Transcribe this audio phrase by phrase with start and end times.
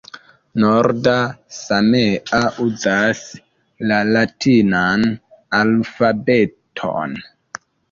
[0.61, 1.11] Norda
[1.57, 3.21] samea uzas
[3.93, 5.07] la latinan
[5.61, 7.17] alfabeton.